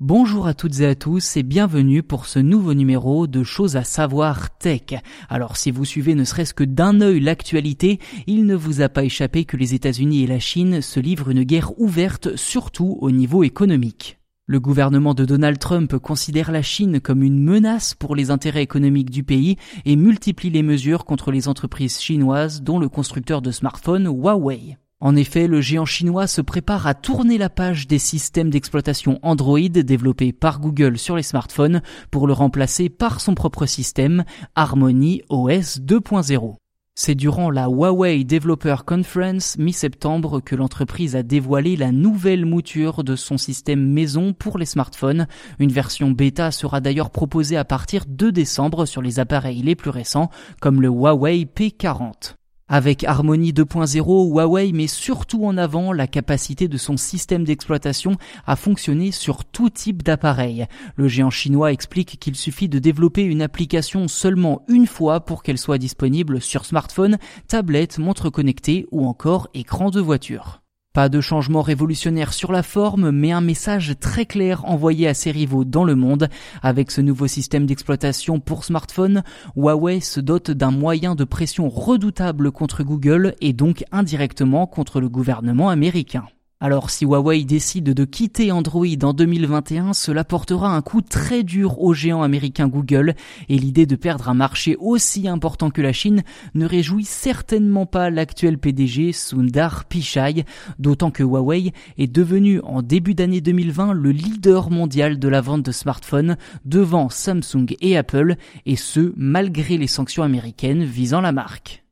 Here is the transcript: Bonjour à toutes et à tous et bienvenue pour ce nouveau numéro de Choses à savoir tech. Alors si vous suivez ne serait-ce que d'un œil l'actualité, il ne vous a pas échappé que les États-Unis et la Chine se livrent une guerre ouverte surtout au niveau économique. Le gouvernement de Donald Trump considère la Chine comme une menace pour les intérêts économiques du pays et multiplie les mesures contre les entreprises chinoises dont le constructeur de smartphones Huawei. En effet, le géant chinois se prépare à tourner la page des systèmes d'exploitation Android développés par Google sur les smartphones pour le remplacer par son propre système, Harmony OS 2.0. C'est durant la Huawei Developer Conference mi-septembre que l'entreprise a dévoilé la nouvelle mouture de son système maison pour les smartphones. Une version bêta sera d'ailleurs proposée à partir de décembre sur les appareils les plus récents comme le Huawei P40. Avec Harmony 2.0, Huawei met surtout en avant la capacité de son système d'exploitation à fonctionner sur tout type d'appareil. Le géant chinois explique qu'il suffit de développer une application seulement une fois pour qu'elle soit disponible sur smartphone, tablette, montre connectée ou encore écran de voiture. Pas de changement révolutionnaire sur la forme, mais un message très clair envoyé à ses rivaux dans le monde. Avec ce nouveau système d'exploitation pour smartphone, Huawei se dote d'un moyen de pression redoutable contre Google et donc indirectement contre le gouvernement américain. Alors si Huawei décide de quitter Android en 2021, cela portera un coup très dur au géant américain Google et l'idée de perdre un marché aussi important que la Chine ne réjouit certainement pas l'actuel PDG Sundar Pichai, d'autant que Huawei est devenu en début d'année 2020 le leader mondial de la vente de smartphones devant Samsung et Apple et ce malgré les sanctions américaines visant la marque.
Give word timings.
Bonjour 0.00 0.46
à 0.46 0.54
toutes 0.54 0.78
et 0.78 0.86
à 0.86 0.94
tous 0.94 1.36
et 1.36 1.42
bienvenue 1.42 2.04
pour 2.04 2.26
ce 2.26 2.38
nouveau 2.38 2.72
numéro 2.72 3.26
de 3.26 3.42
Choses 3.42 3.74
à 3.74 3.82
savoir 3.82 4.56
tech. 4.56 4.94
Alors 5.28 5.56
si 5.56 5.72
vous 5.72 5.84
suivez 5.84 6.14
ne 6.14 6.22
serait-ce 6.22 6.54
que 6.54 6.62
d'un 6.62 7.00
œil 7.00 7.18
l'actualité, 7.18 7.98
il 8.28 8.46
ne 8.46 8.54
vous 8.54 8.80
a 8.80 8.88
pas 8.88 9.02
échappé 9.02 9.44
que 9.44 9.56
les 9.56 9.74
États-Unis 9.74 10.22
et 10.22 10.28
la 10.28 10.38
Chine 10.38 10.82
se 10.82 11.00
livrent 11.00 11.30
une 11.30 11.42
guerre 11.42 11.76
ouverte 11.80 12.36
surtout 12.36 12.96
au 13.00 13.10
niveau 13.10 13.42
économique. 13.42 14.20
Le 14.46 14.60
gouvernement 14.60 15.14
de 15.14 15.24
Donald 15.24 15.58
Trump 15.58 15.98
considère 15.98 16.52
la 16.52 16.62
Chine 16.62 17.00
comme 17.00 17.24
une 17.24 17.42
menace 17.42 17.96
pour 17.96 18.14
les 18.14 18.30
intérêts 18.30 18.62
économiques 18.62 19.10
du 19.10 19.24
pays 19.24 19.56
et 19.84 19.96
multiplie 19.96 20.50
les 20.50 20.62
mesures 20.62 21.06
contre 21.06 21.32
les 21.32 21.48
entreprises 21.48 21.98
chinoises 21.98 22.62
dont 22.62 22.78
le 22.78 22.88
constructeur 22.88 23.42
de 23.42 23.50
smartphones 23.50 24.06
Huawei. 24.06 24.76
En 25.00 25.14
effet, 25.14 25.46
le 25.46 25.60
géant 25.60 25.84
chinois 25.84 26.26
se 26.26 26.40
prépare 26.40 26.88
à 26.88 26.94
tourner 26.94 27.38
la 27.38 27.48
page 27.48 27.86
des 27.86 28.00
systèmes 28.00 28.50
d'exploitation 28.50 29.20
Android 29.22 29.60
développés 29.60 30.32
par 30.32 30.58
Google 30.58 30.98
sur 30.98 31.14
les 31.14 31.22
smartphones 31.22 31.82
pour 32.10 32.26
le 32.26 32.32
remplacer 32.32 32.88
par 32.88 33.20
son 33.20 33.36
propre 33.36 33.64
système, 33.66 34.24
Harmony 34.56 35.22
OS 35.28 35.78
2.0. 35.78 36.56
C'est 36.96 37.14
durant 37.14 37.48
la 37.52 37.68
Huawei 37.68 38.24
Developer 38.24 38.78
Conference 38.84 39.56
mi-septembre 39.56 40.40
que 40.40 40.56
l'entreprise 40.56 41.14
a 41.14 41.22
dévoilé 41.22 41.76
la 41.76 41.92
nouvelle 41.92 42.44
mouture 42.44 43.04
de 43.04 43.14
son 43.14 43.38
système 43.38 43.92
maison 43.92 44.32
pour 44.32 44.58
les 44.58 44.66
smartphones. 44.66 45.28
Une 45.60 45.70
version 45.70 46.10
bêta 46.10 46.50
sera 46.50 46.80
d'ailleurs 46.80 47.10
proposée 47.10 47.56
à 47.56 47.64
partir 47.64 48.02
de 48.08 48.30
décembre 48.30 48.84
sur 48.84 49.00
les 49.00 49.20
appareils 49.20 49.62
les 49.62 49.76
plus 49.76 49.90
récents 49.90 50.28
comme 50.60 50.82
le 50.82 50.88
Huawei 50.88 51.44
P40. 51.44 52.34
Avec 52.70 53.04
Harmony 53.04 53.52
2.0, 53.52 54.30
Huawei 54.30 54.72
met 54.72 54.88
surtout 54.88 55.46
en 55.46 55.56
avant 55.56 55.92
la 55.92 56.06
capacité 56.06 56.68
de 56.68 56.76
son 56.76 56.98
système 56.98 57.44
d'exploitation 57.44 58.16
à 58.46 58.56
fonctionner 58.56 59.10
sur 59.10 59.46
tout 59.46 59.70
type 59.70 60.02
d'appareil. 60.02 60.66
Le 60.96 61.08
géant 61.08 61.30
chinois 61.30 61.72
explique 61.72 62.18
qu'il 62.20 62.36
suffit 62.36 62.68
de 62.68 62.78
développer 62.78 63.22
une 63.22 63.40
application 63.40 64.06
seulement 64.06 64.62
une 64.68 64.86
fois 64.86 65.20
pour 65.20 65.42
qu'elle 65.42 65.58
soit 65.58 65.78
disponible 65.78 66.42
sur 66.42 66.66
smartphone, 66.66 67.16
tablette, 67.46 67.98
montre 67.98 68.28
connectée 68.28 68.86
ou 68.90 69.06
encore 69.06 69.48
écran 69.54 69.88
de 69.88 70.00
voiture. 70.00 70.60
Pas 70.98 71.08
de 71.08 71.20
changement 71.20 71.62
révolutionnaire 71.62 72.32
sur 72.32 72.50
la 72.50 72.64
forme, 72.64 73.12
mais 73.12 73.30
un 73.30 73.40
message 73.40 73.94
très 74.00 74.26
clair 74.26 74.64
envoyé 74.64 75.06
à 75.06 75.14
ses 75.14 75.30
rivaux 75.30 75.64
dans 75.64 75.84
le 75.84 75.94
monde. 75.94 76.28
Avec 76.60 76.90
ce 76.90 77.00
nouveau 77.00 77.28
système 77.28 77.66
d'exploitation 77.66 78.40
pour 78.40 78.64
smartphone, 78.64 79.22
Huawei 79.54 80.00
se 80.00 80.18
dote 80.18 80.50
d'un 80.50 80.72
moyen 80.72 81.14
de 81.14 81.22
pression 81.22 81.68
redoutable 81.68 82.50
contre 82.50 82.82
Google 82.82 83.36
et 83.40 83.52
donc 83.52 83.84
indirectement 83.92 84.66
contre 84.66 85.00
le 85.00 85.08
gouvernement 85.08 85.68
américain. 85.68 86.24
Alors 86.60 86.90
si 86.90 87.04
Huawei 87.04 87.44
décide 87.44 87.94
de 87.94 88.04
quitter 88.04 88.50
Android 88.50 88.84
en 89.04 89.12
2021, 89.12 89.92
cela 89.92 90.24
portera 90.24 90.74
un 90.74 90.82
coup 90.82 91.02
très 91.02 91.44
dur 91.44 91.80
au 91.80 91.94
géant 91.94 92.24
américain 92.24 92.66
Google 92.66 93.14
et 93.48 93.56
l'idée 93.56 93.86
de 93.86 93.94
perdre 93.94 94.28
un 94.28 94.34
marché 94.34 94.76
aussi 94.80 95.28
important 95.28 95.70
que 95.70 95.80
la 95.80 95.92
Chine 95.92 96.24
ne 96.56 96.66
réjouit 96.66 97.04
certainement 97.04 97.86
pas 97.86 98.10
l'actuel 98.10 98.58
PDG 98.58 99.12
Sundar 99.12 99.84
Pichai, 99.84 100.44
d'autant 100.80 101.12
que 101.12 101.22
Huawei 101.22 101.72
est 101.96 102.12
devenu 102.12 102.60
en 102.64 102.82
début 102.82 103.14
d'année 103.14 103.40
2020 103.40 103.92
le 103.92 104.10
leader 104.10 104.68
mondial 104.68 105.20
de 105.20 105.28
la 105.28 105.40
vente 105.40 105.62
de 105.62 105.70
smartphones 105.70 106.36
devant 106.64 107.08
Samsung 107.08 107.76
et 107.80 107.96
Apple 107.96 108.34
et 108.66 108.74
ce 108.74 109.12
malgré 109.16 109.78
les 109.78 109.86
sanctions 109.86 110.24
américaines 110.24 110.82
visant 110.82 111.20
la 111.20 111.30
marque. 111.30 111.84